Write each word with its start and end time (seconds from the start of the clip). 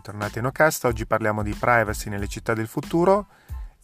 bentornati 0.00 0.38
a 0.38 0.42
Nocast. 0.42 0.86
Oggi 0.86 1.04
parliamo 1.04 1.42
di 1.42 1.52
privacy 1.52 2.08
nelle 2.08 2.26
città 2.26 2.54
del 2.54 2.68
futuro 2.68 3.26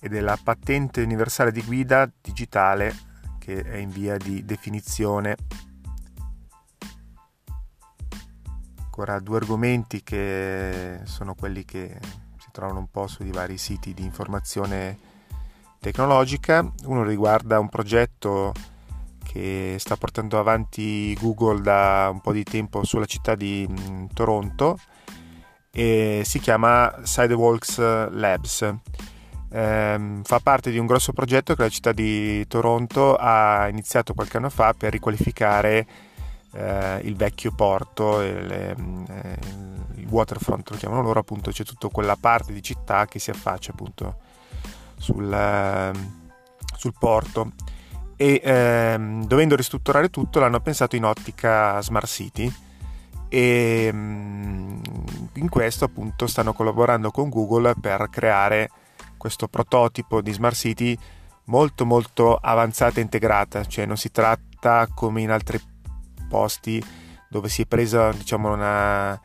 e 0.00 0.08
della 0.08 0.38
patente 0.42 1.02
universale 1.02 1.52
di 1.52 1.62
guida 1.62 2.10
digitale 2.22 2.96
che 3.38 3.62
è 3.62 3.76
in 3.76 3.90
via 3.90 4.16
di 4.16 4.42
definizione. 4.42 5.36
Ancora 8.82 9.20
due 9.20 9.36
argomenti 9.36 10.02
che 10.02 11.00
sono 11.04 11.34
quelli 11.34 11.66
che 11.66 11.98
si 12.38 12.48
trovano 12.50 12.78
un 12.78 12.90
po' 12.90 13.08
sui 13.08 13.30
vari 13.30 13.58
siti 13.58 13.92
di 13.92 14.02
informazione 14.02 14.98
tecnologica. 15.80 16.66
Uno 16.84 17.02
riguarda 17.02 17.58
un 17.58 17.68
progetto 17.68 18.54
che 19.22 19.76
sta 19.78 19.98
portando 19.98 20.38
avanti 20.38 21.12
Google 21.20 21.60
da 21.60 22.08
un 22.10 22.22
po' 22.22 22.32
di 22.32 22.42
tempo 22.42 22.84
sulla 22.84 23.04
città 23.04 23.34
di 23.34 23.68
mm, 23.68 24.06
Toronto 24.14 24.78
e 25.76 26.22
si 26.24 26.40
chiama 26.40 27.00
Sidewalks 27.02 27.76
Labs. 27.76 28.74
Eh, 29.50 30.20
fa 30.22 30.40
parte 30.40 30.70
di 30.70 30.78
un 30.78 30.86
grosso 30.86 31.12
progetto 31.12 31.54
che 31.54 31.62
la 31.62 31.68
città 31.68 31.92
di 31.92 32.46
Toronto 32.46 33.14
ha 33.14 33.68
iniziato 33.68 34.14
qualche 34.14 34.38
anno 34.38 34.48
fa 34.48 34.72
per 34.72 34.92
riqualificare 34.92 35.86
eh, 36.52 37.00
il 37.02 37.14
vecchio 37.14 37.52
porto, 37.52 38.22
il, 38.22 38.50
eh, 38.50 38.74
il, 39.96 40.06
waterfront 40.08 40.70
lo 40.70 40.76
chiamano 40.78 41.02
loro, 41.02 41.20
appunto 41.20 41.50
c'è 41.50 41.62
tutta 41.62 41.88
quella 41.88 42.16
parte 42.16 42.54
di 42.54 42.62
città 42.62 43.04
che 43.04 43.18
si 43.18 43.28
affaccia 43.28 43.72
appunto 43.72 44.16
sul, 44.96 45.30
ehm, 45.30 46.30
sul 46.74 46.94
porto 46.98 47.52
e 48.16 48.40
ehm, 48.42 49.26
dovendo 49.26 49.56
ristrutturare 49.56 50.08
tutto 50.08 50.40
l'hanno 50.40 50.60
pensato 50.60 50.96
in 50.96 51.04
ottica 51.04 51.82
smart 51.82 52.06
city 52.06 52.50
e 53.28 53.90
mm, 53.92 54.78
in 55.34 55.48
questo 55.48 55.84
appunto 55.84 56.26
stanno 56.26 56.52
collaborando 56.52 57.10
con 57.10 57.28
Google 57.28 57.74
per 57.80 58.08
creare 58.10 58.70
questo 59.16 59.48
prototipo 59.48 60.20
di 60.20 60.32
smart 60.32 60.54
city 60.54 60.96
molto 61.44 61.84
molto 61.84 62.36
avanzata 62.36 62.98
e 62.98 63.02
integrata. 63.02 63.64
Cioè 63.64 63.86
non 63.86 63.96
si 63.96 64.10
tratta 64.10 64.88
come 64.94 65.22
in 65.22 65.30
altri 65.30 65.60
posti 66.28 66.82
dove 67.28 67.48
si 67.48 67.62
è 67.62 67.66
presa 67.66 68.12
diciamo 68.12 68.52
una, 68.52 69.20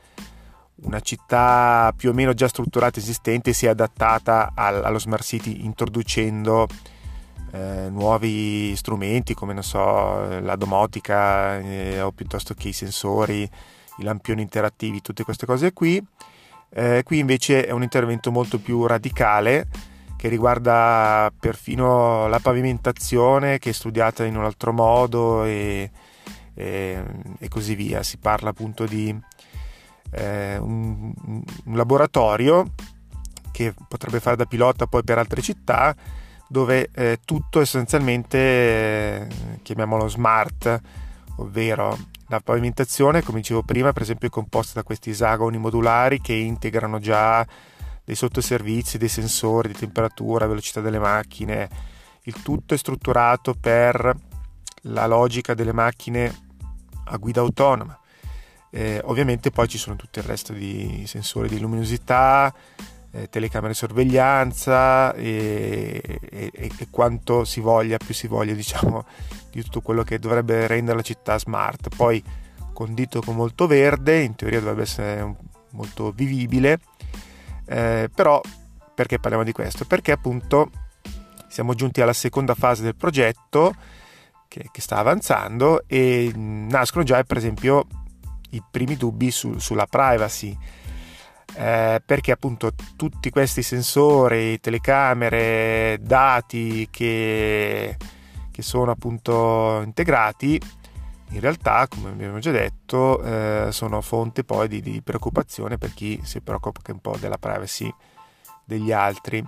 una 0.84 1.00
città 1.02 1.94
più 1.96 2.10
o 2.10 2.14
meno 2.14 2.34
già 2.34 2.48
strutturata 2.48 3.00
esistente 3.00 3.52
e 3.52 3.54
si 3.54 3.66
è 3.66 3.70
adattata 3.70 4.52
al, 4.56 4.84
allo 4.84 5.00
smart 5.00 5.24
city 5.24 5.64
introducendo 5.64 6.68
eh, 7.52 7.90
nuovi 7.90 8.76
strumenti 8.76 9.34
come 9.34 9.62
so, 9.62 10.40
la 10.40 10.56
domotica 10.56 11.60
eh, 11.60 12.02
o 12.02 12.12
piuttosto 12.12 12.54
che 12.54 12.70
i 12.70 12.74
sensori, 12.74 13.50
i 13.98 14.04
lampioni 14.04 14.42
interattivi, 14.42 15.02
tutte 15.02 15.24
queste 15.24 15.46
cose 15.46 15.74
qui. 15.74 16.04
Eh, 16.74 17.02
qui 17.04 17.20
invece 17.20 17.66
è 17.66 17.72
un 17.72 17.84
intervento 17.84 18.32
molto 18.32 18.60
più 18.60 18.86
radicale 18.86 19.68
che 20.16 20.30
riguarda 20.30 21.32
perfino 21.38 22.28
la 22.28 22.40
pavimentazione 22.40 23.58
che 23.58 23.72
è 23.72 23.74
studiata 23.74 24.24
in 24.24 24.38
un 24.38 24.46
altro 24.46 24.72
modo 24.72 25.44
e, 25.44 25.90
e, 26.54 27.04
e 27.40 27.48
così 27.48 27.76
via. 27.76 28.04
Si 28.04 28.18
parla 28.18 28.50
appunto 28.52 28.86
di 28.86 29.20
eh, 30.12 30.58
un, 30.58 31.12
un 31.66 31.76
laboratorio 31.76 32.72
che 33.52 33.74
potrebbe 33.88 34.20
fare 34.20 34.36
da 34.36 34.46
pilota 34.46 34.88
poi 34.88 35.04
per 35.04 35.18
altre 35.18 35.42
città 35.42 35.96
dove 36.48 36.90
eh, 36.94 37.20
tutto 37.24 37.62
essenzialmente, 37.62 38.38
eh, 38.38 39.28
chiamiamolo 39.62 40.10
smart, 40.10 40.82
ovvero 41.38 41.98
la 42.32 42.40
pavimentazione, 42.40 43.22
come 43.24 43.40
dicevo 43.40 43.62
prima, 43.62 43.92
per 43.92 44.04
esempio 44.04 44.30
è 44.30 44.32
composta 44.32 44.80
da 44.80 44.84
questi 44.84 45.10
esagoni 45.10 45.58
modulari 45.58 46.22
che 46.22 46.34
integrano 46.34 46.98
già 47.00 47.46
dei 48.04 48.16
sottoservizi, 48.16 48.98
dei 48.98 49.10
sensori 49.10 49.68
di 49.68 49.78
temperatura, 49.78 50.48
velocità 50.48 50.80
delle 50.80 50.98
macchine, 50.98 51.70
il 52.24 52.42
tutto 52.42 52.74
è 52.74 52.78
strutturato 52.78 53.54
per 53.54 54.16
la 54.84 55.08
logica 55.08 55.54
delle 55.54 55.74
macchine 55.74 56.48
a 57.06 57.18
guida 57.18 57.42
autonoma. 57.42 58.00
Eh, 58.70 59.02
ovviamente 59.04 59.52
poi 59.52 59.68
ci 59.68 59.78
sono 59.78 59.98
tutto 59.98 60.20
il 60.20 60.26
resto 60.26 60.54
di 60.54 61.04
sensori 61.06 61.50
di 61.50 61.60
luminosità, 61.60 62.54
eh, 63.12 63.28
telecamere 63.30 63.74
di 63.74 63.78
sorveglianza 63.78 65.14
e, 65.14 66.20
e, 66.30 66.52
e, 66.54 66.88
quanto 66.90 67.44
si 67.44 67.60
voglia, 67.60 67.98
più 67.98 68.14
si 68.14 68.28
voglia 68.28 68.54
diciamo 68.54 69.06
di 69.52 69.62
tutto 69.64 69.82
quello 69.82 70.04
che 70.04 70.20
dovrebbe 70.20 70.68
rendere 70.68 70.98
la 70.98 71.04
città 71.04 71.38
smart. 71.38 71.94
Poi 71.96 72.24
condito 72.74 73.22
con 73.22 73.36
molto 73.36 73.68
verde, 73.68 74.22
in 74.22 74.36
teoria 74.36 74.60
dovrebbe 74.60 74.84
essere 74.84 75.36
molto 75.72 76.12
vivibile, 76.12 76.80
eh, 77.66 78.10
però 78.14 78.42
perché 78.94 79.20
parliamo 79.20 79.44
di 79.44 79.52
questo? 79.52 79.86
Perché 79.86 80.12
appunto 80.12 80.70
siamo 81.48 81.74
giunti 81.74 82.02
alla 82.02 82.14
seconda 82.14 82.56
fase 82.56 82.82
del 82.82 82.96
progetto 82.96 83.76
che, 84.48 84.70
che 84.72 84.82
sta 84.82 84.98
avanzando 84.98 85.84
e 85.88 86.32
nascono 86.36 87.04
già 87.04 87.22
per 87.24 87.38
esempio 87.38 87.88
i 88.52 88.64
primi 88.70 88.96
dubbi 88.96 89.32
su, 89.32 89.58
sulla 89.60 89.86
privacy 89.86 90.58
eh, 91.56 92.02
perché 92.06 92.32
appunto 92.32 92.72
tutti 92.96 93.30
questi 93.30 93.62
sensori, 93.62 94.60
telecamere, 94.60 95.98
dati 96.02 96.88
che, 96.92 97.98
che 98.52 98.62
sono 98.62 98.92
appunto 98.92 99.82
integrati 99.84 100.60
in 101.34 101.40
realtà, 101.40 101.88
come 101.88 102.10
abbiamo 102.10 102.40
già 102.40 102.52
detto, 102.52 103.22
eh, 103.24 103.68
sono 103.72 104.02
fonte 104.02 104.44
poi 104.44 104.68
di, 104.68 104.82
di, 104.82 105.02
preoccupazione 105.02 105.78
per 105.78 105.94
chi 105.94 106.20
si 106.24 106.42
preoccupa 106.42 106.92
un 106.92 107.00
po' 107.00 107.16
della 107.18 107.38
privacy 107.38 107.94
degli 108.66 108.92
altri. 108.92 109.42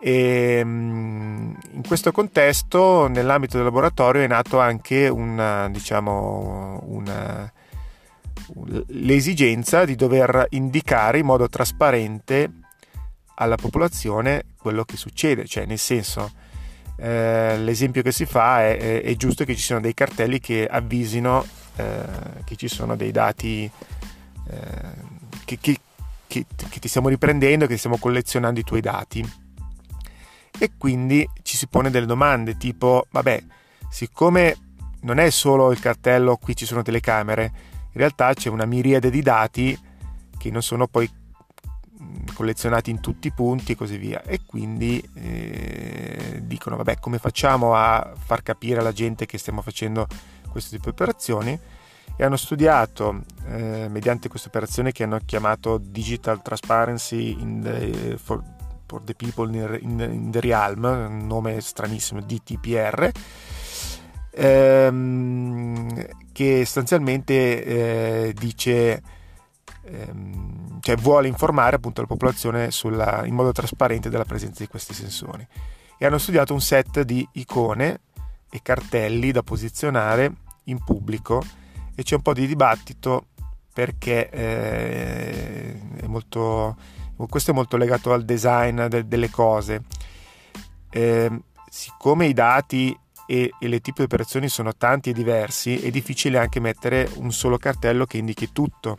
E, 0.00 0.62
mm, 0.64 1.54
in 1.72 1.82
questo 1.86 2.12
contesto, 2.12 3.08
nell'ambito 3.08 3.56
del 3.56 3.66
laboratorio, 3.66 4.22
è 4.22 4.26
nato 4.26 4.58
anche 4.58 5.08
una, 5.08 5.68
diciamo, 5.68 6.82
una, 6.86 7.52
l'esigenza 8.88 9.84
di 9.84 9.94
dover 9.94 10.46
indicare 10.50 11.18
in 11.18 11.26
modo 11.26 11.48
trasparente 11.48 12.50
alla 13.34 13.56
popolazione 13.56 14.44
quello 14.58 14.84
che 14.84 14.96
succede, 14.96 15.46
cioè 15.46 15.64
nel 15.64 15.78
senso 15.78 16.30
eh, 16.96 17.56
l'esempio 17.58 18.02
che 18.02 18.12
si 18.12 18.26
fa 18.26 18.60
è, 18.60 18.76
è, 18.76 19.02
è, 19.02 19.16
giusto 19.16 19.44
che 19.44 19.54
ci 19.56 19.62
siano 19.62 19.80
dei 19.80 19.94
cartelli 19.94 20.38
che 20.38 20.66
avvisino 20.66 21.46
eh, 21.76 22.04
che 22.44 22.56
ci 22.56 22.68
sono 22.68 22.94
dei 22.96 23.10
dati 23.10 23.70
eh, 24.48 24.60
che, 25.46 25.58
che, 25.58 25.78
che, 26.26 26.44
che 26.68 26.78
ti 26.78 26.88
stiamo 26.88 27.08
riprendendo, 27.08 27.66
che 27.66 27.78
stiamo 27.78 27.96
collezionando 27.96 28.60
i 28.60 28.64
tuoi 28.64 28.82
dati. 28.82 29.26
E 30.58 30.72
quindi 30.76 31.26
ci 31.42 31.56
si 31.56 31.66
pone 31.68 31.88
delle 31.88 32.04
domande 32.04 32.58
tipo 32.58 33.06
vabbè 33.10 33.42
siccome 33.88 34.56
non 35.02 35.18
è 35.18 35.30
solo 35.30 35.72
il 35.72 35.80
cartello 35.80 36.36
qui 36.36 36.54
ci 36.54 36.66
sono 36.66 36.82
telecamere 36.82 37.69
in 37.92 38.00
realtà 38.00 38.32
c'è 38.34 38.48
una 38.48 38.66
miriade 38.66 39.10
di 39.10 39.22
dati 39.22 39.78
che 40.38 40.50
non 40.50 40.62
sono 40.62 40.86
poi 40.86 41.10
collezionati 42.34 42.90
in 42.90 43.00
tutti 43.00 43.28
i 43.28 43.32
punti 43.32 43.72
e 43.72 43.76
così 43.76 43.96
via. 43.96 44.22
E 44.22 44.40
quindi 44.46 45.02
eh, 45.14 46.40
dicono 46.44 46.76
vabbè 46.76 46.98
come 46.98 47.18
facciamo 47.18 47.74
a 47.74 48.12
far 48.16 48.42
capire 48.42 48.80
alla 48.80 48.92
gente 48.92 49.26
che 49.26 49.38
stiamo 49.38 49.62
facendo 49.62 50.06
questo 50.50 50.70
tipo 50.70 50.84
di 50.84 50.90
operazioni? 50.90 51.58
E 52.16 52.24
hanno 52.24 52.36
studiato 52.36 53.22
eh, 53.46 53.88
mediante 53.88 54.28
questa 54.28 54.48
operazione 54.48 54.92
che 54.92 55.04
hanno 55.04 55.18
chiamato 55.24 55.78
Digital 55.78 56.42
Transparency 56.42 57.60
the, 57.60 58.18
for, 58.22 58.42
for, 58.86 59.02
the 59.02 59.14
People 59.14 59.48
in, 59.54 59.78
in, 59.80 60.30
the 60.30 60.40
Realm, 60.40 60.84
un 60.84 61.26
nome 61.26 61.60
stranissimo, 61.60 62.20
DTPR, 62.20 63.10
ehm, 64.30 66.06
che 66.32 66.64
sostanzialmente 66.64 67.64
eh, 67.64 68.32
dice, 68.34 69.02
ehm, 69.84 70.80
cioè 70.80 70.96
vuole 70.96 71.28
informare 71.28 71.76
appunto 71.76 72.00
la 72.00 72.06
popolazione 72.06 72.70
sulla, 72.70 73.24
in 73.26 73.34
modo 73.34 73.52
trasparente 73.52 74.08
della 74.08 74.24
presenza 74.24 74.62
di 74.62 74.68
questi 74.68 74.94
sensori. 74.94 75.46
E 75.98 76.06
hanno 76.06 76.18
studiato 76.18 76.54
un 76.54 76.60
set 76.60 77.02
di 77.02 77.26
icone 77.32 78.00
e 78.50 78.60
cartelli 78.62 79.32
da 79.32 79.42
posizionare 79.42 80.32
in 80.64 80.82
pubblico 80.82 81.44
e 81.94 82.02
c'è 82.02 82.14
un 82.14 82.22
po' 82.22 82.32
di 82.32 82.46
dibattito 82.46 83.26
perché 83.72 84.30
eh, 84.30 85.80
è 85.96 86.06
molto, 86.06 86.76
questo 87.28 87.50
è 87.50 87.54
molto 87.54 87.76
legato 87.76 88.12
al 88.12 88.24
design 88.24 88.86
de, 88.86 89.06
delle 89.06 89.30
cose. 89.30 89.82
Eh, 90.90 91.30
siccome 91.68 92.26
i 92.26 92.32
dati 92.32 92.98
e, 93.30 93.52
e 93.60 93.68
le 93.68 93.80
tipi 93.80 93.98
di 93.98 94.06
operazioni 94.06 94.48
sono 94.48 94.74
tanti 94.74 95.10
e 95.10 95.12
diversi, 95.12 95.78
è 95.78 95.90
difficile 95.90 96.36
anche 96.36 96.58
mettere 96.58 97.08
un 97.18 97.30
solo 97.30 97.58
cartello 97.58 98.04
che 98.04 98.18
indichi 98.18 98.50
tutto. 98.50 98.98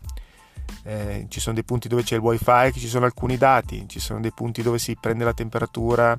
Eh, 0.83 1.25
ci 1.27 1.41
sono 1.41 1.55
dei 1.55 1.65
punti 1.65 1.89
dove 1.89 2.03
c'è 2.03 2.15
il 2.15 2.21
wifi, 2.21 2.79
ci 2.79 2.87
sono 2.87 3.03
alcuni 3.03 3.35
dati, 3.35 3.83
ci 3.89 3.99
sono 3.99 4.21
dei 4.21 4.31
punti 4.31 4.61
dove 4.61 4.79
si 4.79 4.95
prende 4.97 5.25
la 5.25 5.33
temperatura 5.33 6.17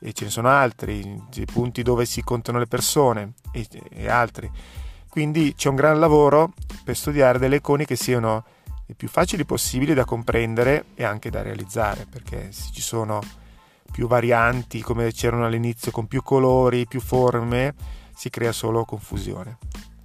e 0.00 0.12
ce 0.14 0.24
ne 0.24 0.30
sono 0.30 0.48
altri, 0.48 1.22
dei 1.28 1.44
punti 1.44 1.82
dove 1.82 2.06
si 2.06 2.22
contano 2.22 2.58
le 2.58 2.66
persone 2.66 3.34
e, 3.52 3.68
e 3.90 4.08
altri. 4.08 4.50
Quindi 5.10 5.52
c'è 5.54 5.68
un 5.68 5.74
gran 5.76 5.98
lavoro 5.98 6.54
per 6.82 6.96
studiare 6.96 7.38
delle 7.38 7.56
icone 7.56 7.84
che 7.84 7.96
siano 7.96 8.42
e 8.86 8.94
più 8.94 9.08
facili 9.08 9.44
possibili 9.44 9.92
da 9.92 10.06
comprendere 10.06 10.86
e 10.94 11.04
anche 11.04 11.28
da 11.28 11.42
realizzare, 11.42 12.06
perché 12.08 12.52
se 12.52 12.70
ci 12.72 12.80
sono 12.80 13.20
più 13.90 14.06
varianti 14.06 14.80
come 14.80 15.12
c'erano 15.12 15.46
all'inizio 15.46 15.90
con 15.90 16.06
più 16.06 16.22
colori, 16.22 16.86
più 16.86 17.00
forme, 17.00 17.74
si 18.14 18.30
crea 18.30 18.52
solo 18.52 18.84
confusione. 18.84 19.58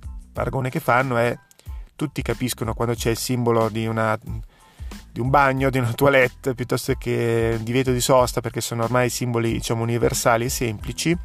Il 0.03 0.29
paragone 0.33 0.69
che 0.69 0.79
fanno 0.79 1.17
è 1.17 1.37
tutti 1.95 2.21
capiscono 2.21 2.73
quando 2.73 2.95
c'è 2.95 3.11
il 3.11 3.17
simbolo 3.17 3.69
di, 3.69 3.85
una, 3.85 4.17
di 5.11 5.19
un 5.19 5.29
bagno, 5.29 5.69
di 5.69 5.77
una 5.77 5.91
toilette, 5.93 6.55
piuttosto 6.55 6.93
che 6.95 7.55
il 7.57 7.63
divieto 7.63 7.91
di 7.91 8.01
sosta, 8.01 8.41
perché 8.41 8.61
sono 8.61 8.83
ormai 8.83 9.09
simboli 9.09 9.53
diciamo, 9.53 9.83
universali 9.83 10.45
e 10.45 10.49
semplici, 10.49 11.15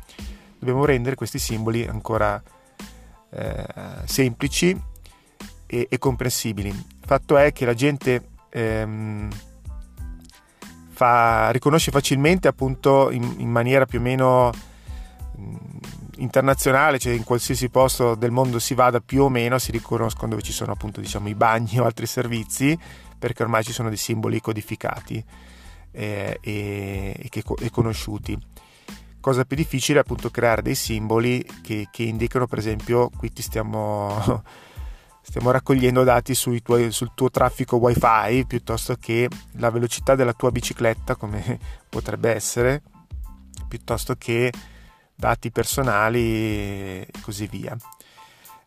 dobbiamo 0.58 0.84
rendere 0.84 1.16
questi 1.16 1.38
simboli 1.38 1.86
ancora 1.86 2.40
eh, 3.30 3.66
semplici 4.04 4.78
e, 5.66 5.86
e, 5.88 5.98
comprensibili. 5.98 6.68
Il 6.68 7.04
fatto 7.04 7.36
è 7.36 7.52
che 7.52 7.64
la 7.64 7.74
gente 7.74 8.28
ehm, 8.50 9.28
fa, 10.98 11.50
riconosce 11.50 11.92
facilmente 11.92 12.48
appunto 12.48 13.12
in, 13.12 13.36
in 13.36 13.48
maniera 13.48 13.86
più 13.86 14.00
o 14.00 14.02
meno 14.02 14.50
mh, 14.50 15.56
internazionale, 16.16 16.98
cioè 16.98 17.12
in 17.12 17.22
qualsiasi 17.22 17.68
posto 17.68 18.16
del 18.16 18.32
mondo 18.32 18.58
si 18.58 18.74
vada 18.74 18.98
più 18.98 19.22
o 19.22 19.28
meno 19.28 19.58
si 19.58 19.70
riconoscono 19.70 20.30
dove 20.30 20.42
ci 20.42 20.50
sono 20.50 20.72
appunto 20.72 21.00
diciamo 21.00 21.28
i 21.28 21.36
bagni 21.36 21.78
o 21.78 21.84
altri 21.84 22.06
servizi 22.06 22.76
perché 23.16 23.44
ormai 23.44 23.62
ci 23.62 23.72
sono 23.72 23.88
dei 23.88 23.96
simboli 23.96 24.40
codificati 24.40 25.24
eh, 25.92 26.38
e, 26.40 27.16
e, 27.16 27.28
che, 27.28 27.44
e 27.60 27.70
conosciuti. 27.70 28.36
Cosa 29.20 29.44
più 29.44 29.56
difficile 29.56 29.98
è 29.98 30.02
appunto 30.02 30.30
creare 30.30 30.62
dei 30.62 30.74
simboli 30.74 31.44
che, 31.62 31.86
che 31.92 32.02
indicano 32.02 32.48
per 32.48 32.58
esempio 32.58 33.08
qui 33.16 33.32
ti 33.32 33.42
stiamo, 33.42 34.42
stiamo 35.28 35.50
raccogliendo 35.50 36.04
dati 36.04 36.34
tuoi, 36.62 36.90
sul 36.90 37.12
tuo 37.14 37.30
traffico 37.30 37.76
wifi 37.76 38.46
piuttosto 38.46 38.96
che 38.96 39.28
la 39.52 39.70
velocità 39.70 40.14
della 40.14 40.32
tua 40.32 40.50
bicicletta 40.50 41.16
come 41.16 41.58
potrebbe 41.86 42.34
essere 42.34 42.82
piuttosto 43.68 44.14
che 44.16 44.50
dati 45.14 45.50
personali 45.50 46.20
e 46.20 47.08
così 47.20 47.46
via. 47.46 47.76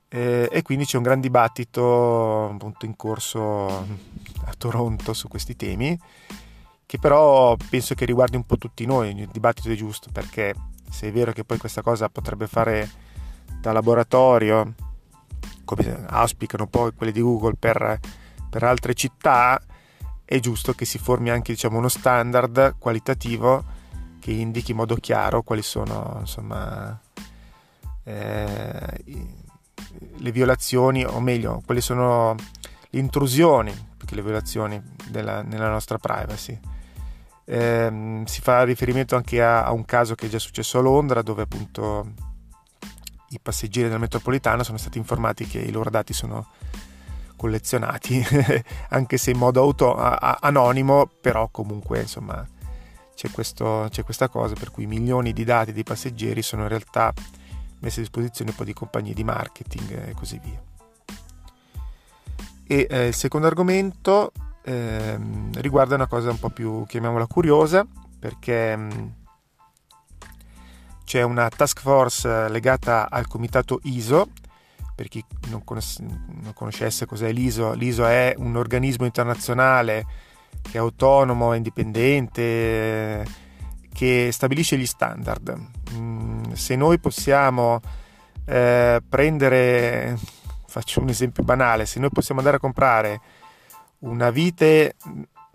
Eh, 0.08 0.48
e 0.52 0.62
quindi 0.62 0.86
c'è 0.86 0.98
un 0.98 1.04
gran 1.04 1.20
dibattito 1.20 2.50
appunto 2.50 2.86
in 2.86 2.96
corso 2.96 3.68
a 3.68 4.54
Toronto 4.58 5.14
su 5.14 5.28
questi 5.30 5.56
temi 5.56 5.98
che 6.86 7.00
però 7.00 7.56
penso 7.70 7.96
che 7.96 8.04
riguardi 8.04 8.36
un 8.36 8.46
po' 8.46 8.58
tutti 8.58 8.86
noi, 8.86 9.18
il 9.18 9.30
dibattito 9.32 9.72
è 9.72 9.76
giusto, 9.76 10.10
perché 10.12 10.54
se 10.90 11.08
è 11.08 11.12
vero 11.12 11.32
che 11.32 11.46
poi 11.46 11.58
questa 11.58 11.82
cosa 11.82 12.10
potrebbe 12.10 12.48
fare 12.48 12.90
da 13.62 13.72
laboratorio, 13.72 14.74
come 15.76 16.06
auspicano 16.08 16.68
poi 16.68 16.94
quelli 16.94 17.12
di 17.12 17.22
Google 17.22 17.56
per, 17.58 18.00
per 18.50 18.64
altre 18.64 18.94
città, 18.94 19.62
è 20.26 20.40
giusto 20.40 20.74
che 20.74 20.86
si 20.86 20.98
formi 20.98 21.30
anche 21.30 21.54
diciamo, 21.54 21.78
uno 21.78 21.88
standard 21.88 22.76
qualitativo 22.78 23.64
che 24.20 24.32
indichi 24.32 24.72
in 24.72 24.78
modo 24.78 24.96
chiaro 24.96 25.42
quali 25.42 25.62
sono 25.62 26.18
insomma, 26.20 27.00
eh, 28.04 29.04
le 30.18 30.32
violazioni, 30.32 31.04
o 31.06 31.20
meglio, 31.20 31.62
quali 31.66 31.82
sono 31.82 32.36
le 32.90 33.00
intrusioni 33.00 33.74
più 33.98 34.06
che 34.06 34.16
le 34.16 34.22
violazioni 34.22 34.82
della, 35.10 35.42
nella 35.42 35.70
nostra 35.70 35.98
privacy. 35.98 36.60
Eh, 37.46 38.22
si 38.26 38.42
fa 38.42 38.64
riferimento 38.64 39.16
anche 39.16 39.42
a, 39.42 39.64
a, 39.64 39.72
un 39.72 39.84
caso 39.86 40.16
che 40.16 40.28
è 40.28 40.30
già 40.30 40.40
successo 40.40 40.80
a 40.80 40.82
Londra 40.82 41.22
dove 41.22 41.42
appunto 41.42 42.14
i 43.32 43.40
passeggeri 43.42 43.88
della 43.88 44.00
metropolitana 44.00 44.64
sono 44.64 44.78
stati 44.78 44.98
informati 44.98 45.46
che 45.46 45.60
i 45.60 45.72
loro 45.72 45.90
dati 45.90 46.14
sono 46.14 46.48
collezionati 47.36 48.24
anche 48.90 49.18
se 49.18 49.32
in 49.32 49.38
modo 49.38 49.62
auto, 49.62 49.96
a, 49.96 50.38
anonimo 50.42 51.10
però 51.20 51.50
comunque 51.50 52.02
insomma 52.02 52.48
c'è, 53.16 53.30
questo, 53.32 53.88
c'è 53.90 54.04
questa 54.04 54.30
cosa 54.30 54.56
per 54.56 54.72
cui 54.72 54.86
milioni 54.86 55.34
di 55.34 55.44
dati 55.44 55.74
dei 55.74 55.84
passeggeri 55.84 56.42
sono 56.42 56.64
in 56.64 56.70
realtà 56.70 57.14
messi 57.82 58.00
a 58.00 58.02
disposizione 58.02 58.52
poi 58.52 58.66
di 58.66 58.74
compagnie 58.74 59.14
di 59.14 59.24
marketing 59.24 60.10
e 60.10 60.14
così 60.14 60.40
via. 60.44 60.62
E 62.66 62.88
eh, 62.90 63.08
il 63.08 63.14
secondo 63.14 63.48
argomento 63.48 64.32
ehm, 64.64 65.60
riguarda 65.62 65.96
una 65.96 66.08
cosa 66.08 66.30
un 66.30 66.40
po' 66.40 66.50
più, 66.50 66.86
chiamiamola 66.86 67.28
curiosa, 67.28 67.86
perché 68.20 68.78
mm, 68.78 69.08
c'è 71.04 71.22
una 71.22 71.50
task 71.50 71.82
force 71.82 72.50
legata 72.50 73.10
al 73.10 73.28
comitato 73.28 73.80
ISO, 73.84 74.30
per 74.96 75.08
chi 75.08 75.24
non, 75.50 75.64
conos- 75.64 76.00
non 76.00 76.52
conoscesse 76.54 77.06
cos'è 77.06 77.32
l'ISO, 77.32 77.74
l'ISO 77.74 78.06
è 78.06 78.34
un 78.38 78.56
organismo 78.56 79.06
internazionale 79.06 80.06
che 80.62 80.74
è 80.74 80.78
autonomo, 80.78 81.54
indipendente, 81.54 83.26
che 83.94 84.30
stabilisce 84.32 84.78
gli 84.78 84.86
standard. 84.86 85.58
Mm, 85.94 86.52
se 86.54 86.76
noi 86.76 87.00
possiamo 87.00 87.80
eh, 88.46 89.02
prendere, 89.08 90.18
faccio 90.68 91.02
un 91.02 91.10
esempio 91.10 91.44
banale, 91.44 91.86
se 91.86 92.00
noi 92.00 92.10
possiamo 92.12 92.40
andare 92.40 92.58
a 92.58 92.62
comprare 92.62 93.22
una 94.00 94.30
vite 94.30 94.96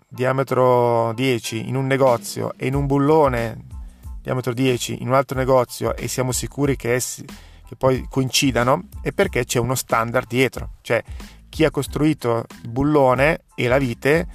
diametro 0.07 1.13
10 1.13 1.67
in 1.67 1.75
un 1.75 1.85
negozio 1.85 2.53
e 2.57 2.67
in 2.67 2.75
un 2.75 2.85
bullone 2.85 3.65
diametro 4.27 4.51
10 4.51 5.01
in 5.01 5.07
un 5.07 5.13
altro 5.13 5.37
negozio 5.37 5.95
e 5.95 6.09
siamo 6.09 6.33
sicuri 6.33 6.75
che 6.75 6.93
essi 6.93 7.23
che 7.23 7.75
poi 7.77 8.05
coincidano 8.09 8.89
è 9.01 9.13
perché 9.13 9.45
c'è 9.45 9.57
uno 9.57 9.73
standard 9.73 10.27
dietro, 10.27 10.71
cioè 10.81 11.01
chi 11.47 11.63
ha 11.63 11.71
costruito 11.71 12.45
il 12.63 12.69
bullone 12.69 13.43
e 13.55 13.69
la 13.69 13.77
vite 13.77 14.27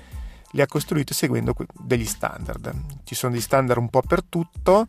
li 0.53 0.63
ha 0.63 0.67
costruiti 0.67 1.13
seguendo 1.13 1.55
degli 1.79 2.07
standard. 2.07 2.75
Ci 3.05 3.15
sono 3.15 3.33
degli 3.33 3.43
standard 3.43 3.81
un 3.81 3.91
po' 3.91 4.01
per 4.01 4.25
tutto, 4.25 4.87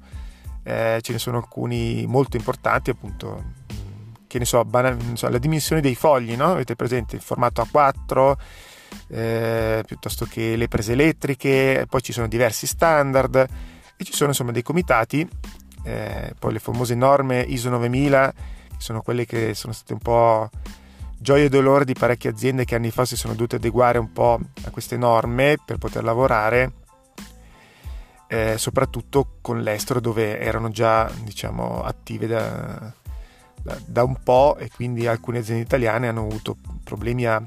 eh, 0.63 1.00
ce 1.01 1.11
ne 1.11 1.19
sono 1.19 1.38
alcuni 1.38 2.05
molto 2.07 2.38
importanti, 2.38 2.89
appunto, 2.89 3.44
che 4.27 4.39
ne 4.39 4.45
so, 4.45 4.63
banal, 4.63 4.97
so 5.15 5.27
la 5.27 5.38
dimensione 5.38 5.81
dei 5.81 5.95
fogli, 5.95 6.35
no? 6.35 6.51
Avete 6.51 6.75
presente 6.75 7.17
il 7.17 7.21
formato 7.21 7.61
A4, 7.61 8.35
eh, 9.09 9.83
piuttosto 9.85 10.25
che 10.25 10.55
le 10.55 10.69
prese 10.69 10.94
elettriche, 10.94 11.85
poi 11.89 12.01
ci 12.01 12.13
sono 12.13 12.27
diversi 12.27 12.67
standard 12.67 13.71
e 13.98 14.04
ci 14.04 14.13
sono 14.13 14.30
insomma 14.30 14.51
dei 14.51 14.63
comitati, 14.63 15.28
eh, 15.84 16.34
poi 16.38 16.54
le 16.54 16.60
famose 16.60 16.95
norme 16.95 17.42
ISO 17.42 17.69
9000, 17.69 18.34
che 18.34 18.75
sono 18.78 19.01
quelle 19.01 19.25
che 19.25 19.54
sono 19.54 19.74
state 19.74 19.94
un 19.94 20.00
po' 20.00 20.50
gioia 21.17 21.46
e 21.46 21.50
dolore 21.50 21.86
di 21.86 21.94
parecchie 21.94 22.29
aziende 22.29 22.65
che 22.65 22.75
anni 22.75 22.91
fa 22.91 23.06
si 23.06 23.15
sono 23.15 23.34
dovute 23.34 23.56
adeguare 23.56 23.98
un 23.98 24.12
po' 24.12 24.39
a 24.65 24.70
queste 24.70 24.98
norme 24.98 25.58
per 25.63 25.77
poter 25.77 26.03
lavorare. 26.03 26.74
Eh, 28.27 28.58
soprattutto 28.58 29.36
con 29.41 29.62
l'estero 29.62 30.00
dove 30.00 30.39
erano 30.39 30.70
già 30.70 31.12
diciamo 31.22 31.84
attive 31.84 32.25
da, 32.25 32.91
da, 33.62 33.77
da, 33.86 34.03
un 34.03 34.17
po' 34.24 34.58
e 34.58 34.70
quindi 34.74 35.06
alcune 35.06 35.39
aziende 35.39 35.62
italiane 35.62 36.08
hanno 36.08 36.22
avuto 36.22 36.58
problemi 36.84 37.27
a, 37.27 37.39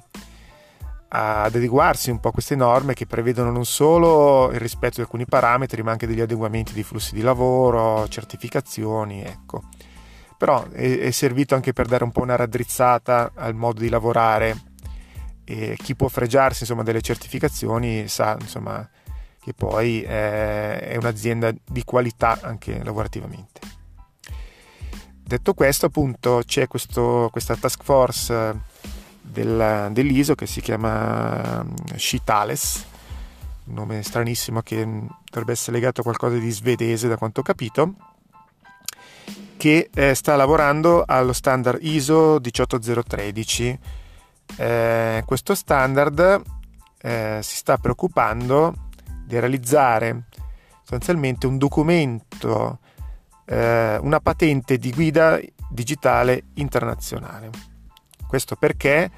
ad 1.19 1.55
adeguarsi 1.55 2.11
un 2.11 2.21
po' 2.21 2.29
a 2.29 2.33
queste 2.33 2.55
norme 2.55 2.93
che 2.93 3.07
prevedono 3.07 3.51
non 3.51 3.65
solo 3.65 4.51
il 4.53 4.61
rispetto 4.61 4.97
di 4.97 5.01
alcuni 5.01 5.25
parametri, 5.25 5.83
ma 5.83 5.93
anche 5.93 6.07
degli 6.07 6.21
adeguamenti 6.21 6.75
di 6.75 6.83
flussi 6.83 7.15
di 7.15 7.23
lavoro, 7.23 8.07
certificazioni, 8.09 9.23
ecco. 9.25 9.63
Però 10.37 10.69
è, 10.69 10.99
è 10.99 11.11
servito 11.11 11.55
anche 11.55 11.73
per 11.73 11.87
dare 11.87 12.05
un 12.05 12.13
po' 12.13 12.21
una 12.21 12.37
raddrizzata 12.37 13.33
al 13.35 13.55
modo 13.55 13.81
di 13.81 13.89
lavorare 13.89 14.57
e 15.45 15.77
chi 15.81 15.95
può 15.95 16.09
fregiarsi 16.09 16.63
insomma, 16.63 16.83
delle 16.83 17.01
certificazioni 17.01 18.09
sa 18.09 18.37
insomma, 18.39 18.87
che 19.41 19.55
poi 19.55 20.03
è, 20.03 20.79
è 20.81 20.97
un'azienda 20.97 21.51
di 21.65 21.83
qualità 21.85 22.39
anche 22.43 22.83
lavorativamente. 22.85 23.61
Detto 25.23 25.55
questo, 25.55 25.87
appunto, 25.87 26.43
c'è 26.45 26.69
questo, 26.69 27.31
questa 27.33 27.57
task 27.57 27.83
force 27.83 28.61
del, 29.37 29.91
dell'ISO 29.93 30.35
che 30.35 30.47
si 30.47 30.63
chiama 30.63 31.65
Shitales, 31.95 32.87
un 33.65 33.75
nome 33.75 34.03
stranissimo 34.03 34.63
che 34.63 34.83
dovrebbe 34.85 35.53
essere 35.53 35.77
legato 35.77 36.01
a 36.01 36.05
qualcosa 36.05 36.39
di 36.39 36.51
svedese 36.51 37.07
da 37.07 37.19
quanto 37.19 37.41
ho 37.41 37.43
capito, 37.43 37.95
che 39.59 39.91
eh, 39.93 40.15
sta 40.15 40.37
lavorando 40.37 41.05
allo 41.07 41.35
standard 41.35 41.79
ISO 41.83 42.39
18013. 42.39 43.79
Eh, 44.57 45.23
questo 45.27 45.55
standard 45.55 46.43
eh, 47.03 47.41
si 47.43 47.57
sta 47.57 47.77
preoccupando 47.77 48.75
di 49.27 49.39
realizzare 49.39 50.25
sostanzialmente 50.81 51.47
un 51.47 51.59
documento, 51.59 52.79
eh, 53.45 53.99
una 54.01 54.21
patente 54.21 54.79
di 54.79 54.93
guida 54.93 55.39
digitale 55.69 56.45
internazionale. 56.55 57.76
Questo 58.27 58.57
perché 58.57 59.11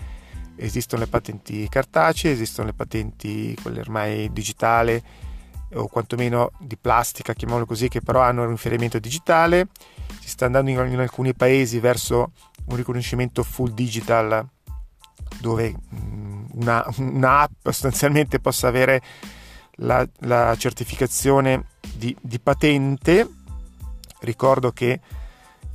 esistono 0.57 1.03
le 1.03 1.09
patenti 1.09 1.69
cartacee, 1.69 2.33
esistono 2.33 2.69
le 2.69 2.75
patenti, 2.75 3.57
quelle 3.61 3.81
ormai 3.81 4.33
digitali 4.33 5.03
o 5.75 5.87
quantomeno 5.87 6.51
di 6.59 6.77
plastica, 6.77 7.35
chiamiamolo 7.35 7.67
così, 7.67 7.89
che 7.89 8.01
però 8.01 8.21
hanno 8.21 8.43
un 8.43 8.51
riferimento 8.51 8.99
digitale. 8.99 9.69
Si 10.21 10.29
sta 10.29 10.47
andando 10.47 10.71
in, 10.71 10.79
in 10.93 10.99
alcuni 10.99 11.35
paesi 11.35 11.79
verso 11.79 12.33
un 12.67 12.77
riconoscimento 12.77 13.43
full 13.43 13.71
digital 13.71 14.47
dove 15.41 15.75
mm, 15.95 16.45
una, 16.55 16.85
un'app 16.97 17.51
sostanzialmente 17.65 18.41
possa 18.41 18.69
avere 18.69 19.03
la, 19.77 20.07
la 20.21 20.57
certificazione 20.57 21.65
di, 21.95 22.17
di 22.21 22.41
patente. 22.41 23.29
Ricordo 24.21 24.73
che 24.73 25.01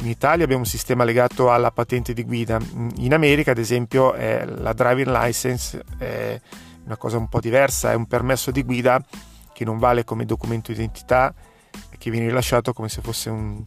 in 0.03 0.09
Italia 0.09 0.43
abbiamo 0.43 0.63
un 0.63 0.69
sistema 0.69 1.05
legato 1.05 1.51
alla 1.51 1.71
patente 1.71 2.13
di 2.13 2.23
guida, 2.23 2.59
in 2.97 3.13
America 3.13 3.51
ad 3.51 3.57
esempio 3.57 4.13
eh, 4.13 4.45
la 4.45 4.73
driving 4.73 5.07
license 5.07 5.81
è 5.97 6.39
una 6.83 6.97
cosa 6.97 7.17
un 7.17 7.29
po' 7.29 7.39
diversa, 7.39 7.91
è 7.91 7.95
un 7.95 8.05
permesso 8.05 8.51
di 8.51 8.63
guida 8.63 9.03
che 9.53 9.63
non 9.63 9.77
vale 9.77 10.03
come 10.03 10.25
documento 10.25 10.71
identità 10.71 11.33
e 11.89 11.97
che 11.97 12.11
viene 12.11 12.27
rilasciato 12.27 12.73
come 12.73 12.89
se 12.89 13.01
fosse 13.01 13.29
un, 13.29 13.63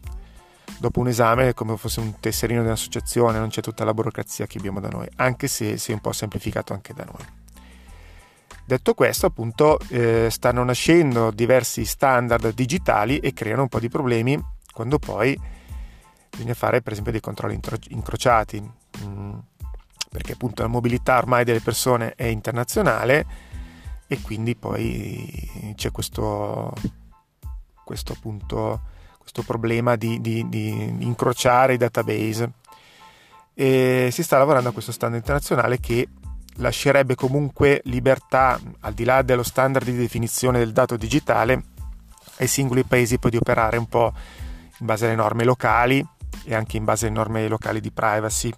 dopo 0.78 1.00
un 1.00 1.08
esame, 1.08 1.54
come 1.54 1.72
se 1.72 1.78
fosse 1.78 2.00
un 2.00 2.20
tesserino 2.20 2.60
di 2.60 2.66
un'associazione, 2.66 3.38
non 3.38 3.48
c'è 3.48 3.62
tutta 3.62 3.84
la 3.84 3.94
burocrazia 3.94 4.46
che 4.46 4.58
abbiamo 4.58 4.80
da 4.80 4.88
noi, 4.88 5.08
anche 5.16 5.48
se 5.48 5.78
si 5.78 5.90
è 5.90 5.94
un 5.94 6.00
po' 6.00 6.12
semplificato 6.12 6.74
anche 6.74 6.92
da 6.92 7.04
noi. 7.04 7.24
Detto 8.66 8.92
questo, 8.92 9.24
appunto, 9.24 9.78
eh, 9.88 10.26
stanno 10.28 10.64
nascendo 10.64 11.30
diversi 11.30 11.86
standard 11.86 12.52
digitali 12.52 13.20
e 13.20 13.32
creano 13.32 13.62
un 13.62 13.68
po' 13.68 13.78
di 13.78 13.88
problemi 13.88 14.38
quando 14.72 14.98
poi 14.98 15.38
bisogna 16.36 16.54
fare 16.54 16.82
per 16.82 16.92
esempio 16.92 17.12
dei 17.12 17.22
controlli 17.22 17.58
incrociati, 17.88 18.62
mm, 19.04 19.38
perché 20.10 20.32
appunto 20.32 20.62
la 20.62 20.68
mobilità 20.68 21.16
ormai 21.16 21.44
delle 21.44 21.60
persone 21.60 22.14
è 22.14 22.24
internazionale 22.24 23.26
e 24.06 24.20
quindi 24.20 24.54
poi 24.54 25.72
c'è 25.74 25.90
questo, 25.90 26.72
questo 27.82 28.12
appunto 28.12 28.94
questo 29.18 29.42
problema 29.42 29.96
di, 29.96 30.20
di, 30.20 30.48
di 30.48 30.68
incrociare 31.00 31.74
i 31.74 31.78
database. 31.78 32.52
E 33.54 34.10
si 34.12 34.22
sta 34.22 34.38
lavorando 34.38 34.68
a 34.68 34.72
questo 34.72 34.92
standard 34.92 35.20
internazionale 35.22 35.80
che 35.80 36.06
lascerebbe 36.56 37.14
comunque 37.14 37.80
libertà, 37.84 38.60
al 38.80 38.92
di 38.92 39.04
là 39.04 39.22
dello 39.22 39.42
standard 39.42 39.84
di 39.84 39.96
definizione 39.96 40.58
del 40.58 40.72
dato 40.72 40.96
digitale, 40.96 41.64
ai 42.38 42.46
singoli 42.46 42.84
paesi 42.84 43.18
poi 43.18 43.30
di 43.30 43.38
operare 43.38 43.78
un 43.78 43.88
po' 43.88 44.12
in 44.78 44.86
base 44.86 45.06
alle 45.06 45.14
norme 45.14 45.44
locali 45.44 46.06
e 46.46 46.54
anche 46.54 46.76
in 46.76 46.84
base 46.84 47.06
alle 47.06 47.16
norme 47.16 47.48
locali 47.48 47.80
di 47.80 47.90
privacy. 47.90 48.52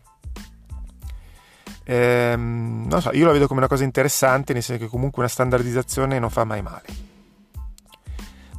Ehm, 1.84 2.84
non 2.86 3.00
so, 3.00 3.10
io 3.14 3.24
lo 3.24 3.32
vedo 3.32 3.46
come 3.46 3.60
una 3.60 3.68
cosa 3.68 3.84
interessante, 3.84 4.52
nel 4.52 4.62
senso 4.62 4.84
che 4.84 4.90
comunque 4.90 5.22
una 5.22 5.30
standardizzazione 5.30 6.18
non 6.18 6.28
fa 6.28 6.44
mai 6.44 6.60
male. 6.60 6.86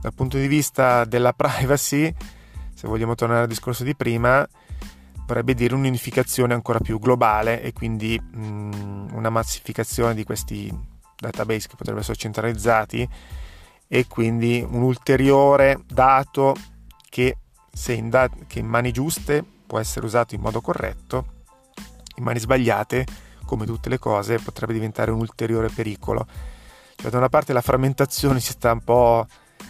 Dal 0.02 0.14
punto 0.14 0.38
di 0.38 0.48
vista 0.48 1.06
della 1.06 1.34
privacy, 1.38 2.14
se 2.74 2.88
vogliamo 2.88 3.14
tornare 3.14 3.42
al 3.42 3.48
discorso 3.48 3.84
di 3.84 3.96
prima, 3.96 4.48
vorrebbe 5.28 5.54
dire 5.54 5.76
un'unificazione 5.76 6.56
ancora 6.56 6.80
più 6.80 6.98
globale 6.98 7.62
e 7.62 7.72
quindi 7.72 8.20
mh, 8.20 8.42
mm, 8.42 9.08
una 9.12 9.30
massificazione 9.30 10.16
di 10.16 10.24
questi 10.24 10.76
database 11.16 11.68
che 11.68 11.76
potrebbero 11.76 12.00
essere 12.00 12.18
centralizzati 12.18 13.08
e 13.88 14.08
quindi 14.08 14.66
un 14.68 14.82
ulteriore 14.82 15.80
dato 15.86 16.56
che 17.10 17.38
se 17.72 17.94
in, 17.94 18.10
da- 18.10 18.30
che 18.48 18.60
in 18.60 18.68
mani 18.68 18.92
giuste 18.92 19.44
può 19.66 19.80
essere 19.80 20.06
usato 20.06 20.36
in 20.36 20.42
modo 20.42 20.62
corretto, 20.62 21.26
in 22.16 22.24
mani 22.24 22.40
sbagliate, 22.40 23.06
come 23.46 23.66
tutte 23.66 23.90
le 23.90 23.98
cose, 24.00 24.38
potrebbe 24.40 24.74
diventare 24.74 25.12
un 25.12 25.20
ulteriore 25.20 25.70
pericolo. 25.70 26.26
Cioè, 26.96 27.10
da 27.10 27.18
una 27.18 27.30
parte 27.30 27.54
la 27.54 27.62
frammentazione 27.62 28.40
si 28.40 28.52
sta 28.52 28.72
un 28.72 28.84
po' 28.84 29.26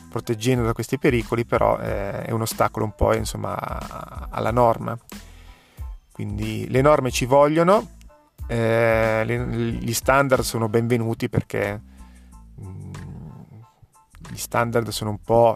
proteggendo 0.09 0.65
da 0.65 0.73
questi 0.73 0.97
pericoli, 0.97 1.45
però 1.45 1.77
eh, 1.79 2.23
è 2.23 2.31
un 2.31 2.41
ostacolo 2.41 2.85
un 2.85 2.95
po' 2.95 3.13
insomma, 3.13 4.27
alla 4.29 4.51
norma. 4.51 4.97
Quindi 6.11 6.67
le 6.69 6.81
norme 6.81 7.11
ci 7.11 7.25
vogliono, 7.25 7.91
eh, 8.47 9.23
le, 9.25 9.47
gli 9.47 9.93
standard 9.93 10.41
sono 10.41 10.67
benvenuti 10.67 11.29
perché 11.29 11.79
mh, 12.55 12.67
mm, 12.67 12.91
gli 14.31 14.37
standard 14.37 14.89
sono 14.89 15.11
un 15.11 15.21
po' 15.21 15.55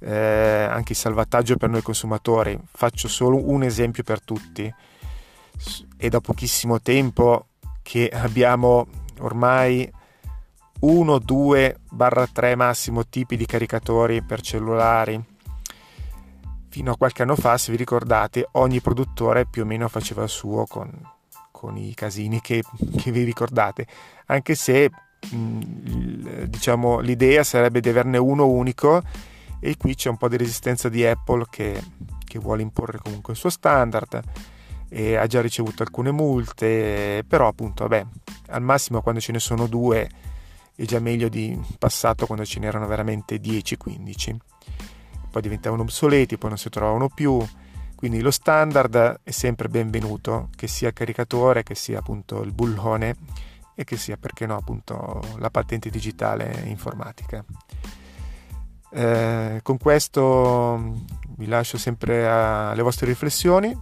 eh, 0.00 0.66
anche 0.70 0.92
il 0.92 0.98
salvataggio 0.98 1.56
per 1.56 1.68
noi 1.68 1.82
consumatori. 1.82 2.58
Faccio 2.72 3.08
solo 3.08 3.48
un 3.50 3.62
esempio 3.62 4.02
per 4.02 4.22
tutti. 4.22 4.72
È 5.96 6.08
da 6.08 6.20
pochissimo 6.20 6.80
tempo 6.80 7.46
che 7.82 8.08
abbiamo 8.08 8.86
ormai 9.20 9.90
1, 10.80 11.18
2, 11.18 11.80
3 12.32 12.54
massimo 12.54 13.06
tipi 13.06 13.36
di 13.36 13.46
caricatori 13.46 14.22
per 14.22 14.40
cellulari 14.40 15.36
fino 16.78 16.92
a 16.92 16.96
qualche 16.96 17.22
anno 17.22 17.34
fa, 17.34 17.58
se 17.58 17.72
vi 17.72 17.76
ricordate, 17.76 18.46
ogni 18.52 18.80
produttore 18.80 19.46
più 19.46 19.62
o 19.62 19.64
meno 19.64 19.88
faceva 19.88 20.22
il 20.22 20.28
suo 20.28 20.66
con, 20.66 20.90
con 21.50 21.76
i 21.76 21.92
casini 21.94 22.40
che, 22.40 22.62
che, 22.96 23.10
vi 23.10 23.24
ricordate, 23.24 23.86
anche 24.26 24.54
se 24.54 24.90
mh, 25.28 26.44
diciamo, 26.44 27.00
l'idea 27.00 27.42
sarebbe 27.42 27.80
di 27.80 27.88
averne 27.88 28.18
uno 28.18 28.46
unico 28.46 29.02
e 29.60 29.76
qui 29.76 29.94
c'è 29.94 30.08
un 30.08 30.16
po' 30.16 30.28
di 30.28 30.36
resistenza 30.36 30.88
di 30.88 31.04
Apple 31.04 31.46
che, 31.50 31.82
che 32.24 32.38
vuole 32.38 32.62
imporre 32.62 32.98
comunque 32.98 33.32
il 33.32 33.38
suo 33.38 33.50
standard 33.50 34.20
e 34.88 35.16
ha 35.16 35.26
già 35.26 35.40
ricevuto 35.40 35.82
alcune 35.82 36.10
multe, 36.10 37.24
però 37.26 37.48
appunto 37.48 37.86
vabbè, 37.86 38.06
al 38.48 38.62
massimo 38.62 39.02
quando 39.02 39.20
ce 39.20 39.32
ne 39.32 39.40
sono 39.40 39.66
due 39.66 40.08
è 40.74 40.84
già 40.84 41.00
meglio 41.00 41.28
di 41.28 41.58
passato 41.78 42.26
quando 42.26 42.44
ce 42.44 42.60
n'erano 42.60 42.86
veramente 42.86 43.40
10-15 43.40 44.36
poi 45.30 45.42
diventavano 45.42 45.82
obsoleti, 45.82 46.38
poi 46.38 46.50
non 46.50 46.58
si 46.58 46.68
trovavano 46.68 47.08
più. 47.08 47.44
Quindi 47.94 48.20
lo 48.20 48.30
standard 48.30 49.20
è 49.22 49.30
sempre 49.30 49.68
benvenuto, 49.68 50.50
che 50.54 50.68
sia 50.68 50.92
caricatore, 50.92 51.62
che 51.62 51.74
sia 51.74 51.98
appunto 51.98 52.42
il 52.42 52.52
bullone 52.52 53.16
e 53.74 53.84
che 53.84 53.96
sia, 53.96 54.16
perché 54.16 54.46
no, 54.46 54.56
appunto 54.56 55.20
la 55.38 55.50
patente 55.50 55.90
digitale 55.90 56.62
informatica. 56.66 57.44
Eh, 58.90 59.60
con 59.62 59.76
questo 59.78 60.94
vi 61.36 61.46
lascio 61.46 61.78
sempre 61.78 62.26
alle 62.26 62.82
vostre 62.82 63.06
riflessioni. 63.06 63.76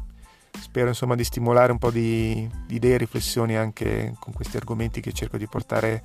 Spero 0.58 0.88
insomma 0.88 1.14
di 1.14 1.24
stimolare 1.24 1.72
un 1.72 1.78
po' 1.78 1.90
di, 1.90 2.48
di 2.66 2.76
idee 2.76 2.94
e 2.94 2.98
riflessioni 2.98 3.56
anche 3.56 4.14
con 4.18 4.32
questi 4.32 4.56
argomenti 4.56 5.00
che 5.00 5.12
cerco 5.12 5.36
di 5.36 5.46
portare 5.46 6.02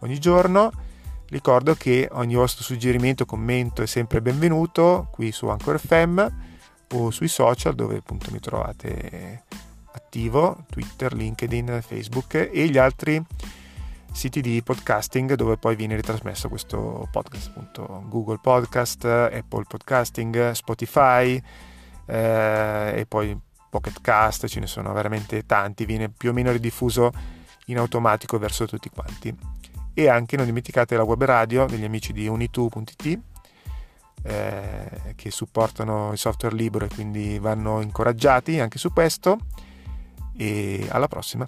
ogni 0.00 0.18
giorno. 0.18 0.70
Ricordo 1.28 1.74
che 1.74 2.08
ogni 2.12 2.34
vostro 2.34 2.64
suggerimento, 2.64 3.26
commento 3.26 3.82
è 3.82 3.86
sempre 3.86 4.22
benvenuto 4.22 5.08
qui 5.10 5.30
su 5.30 5.46
Anchor 5.48 5.78
FM 5.78 6.26
o 6.94 7.10
sui 7.10 7.28
social 7.28 7.74
dove 7.74 7.96
appunto 7.96 8.30
mi 8.30 8.40
trovate 8.40 9.44
attivo, 9.92 10.64
Twitter, 10.70 11.12
LinkedIn, 11.12 11.80
Facebook 11.86 12.34
e 12.50 12.68
gli 12.68 12.78
altri 12.78 13.22
siti 14.12 14.40
di 14.40 14.62
podcasting 14.62 15.34
dove 15.34 15.56
poi 15.56 15.76
viene 15.76 15.94
ritrasmesso 15.96 16.48
questo 16.48 17.08
podcast, 17.10 17.48
appunto 17.48 18.04
Google 18.06 18.38
Podcast, 18.40 19.04
Apple 19.04 19.64
Podcasting, 19.66 20.50
Spotify 20.52 21.40
eh, 22.06 22.92
e 22.96 23.06
poi 23.06 23.38
Pocket 23.70 24.00
Cast, 24.00 24.46
ce 24.46 24.60
ne 24.60 24.66
sono 24.66 24.92
veramente 24.92 25.44
tanti, 25.44 25.84
viene 25.84 26.08
più 26.08 26.30
o 26.30 26.32
meno 26.32 26.50
ridiffuso 26.50 27.12
in 27.66 27.78
automatico 27.78 28.38
verso 28.38 28.66
tutti 28.66 28.88
quanti. 28.88 29.36
E 29.94 30.08
anche 30.08 30.36
non 30.36 30.46
dimenticate 30.46 30.96
la 30.96 31.02
web 31.02 31.22
radio 31.24 31.66
degli 31.66 31.84
amici 31.84 32.12
di 32.12 32.26
unitu.it 32.26 33.20
eh, 34.22 35.14
che 35.16 35.30
supportano 35.30 36.12
il 36.12 36.18
software 36.18 36.54
libero 36.54 36.84
e 36.84 36.88
quindi 36.88 37.38
vanno 37.38 37.80
incoraggiati 37.80 38.58
anche 38.60 38.78
su 38.78 38.92
questo. 38.92 39.38
E 40.36 40.86
alla 40.90 41.08
prossima 41.08 41.46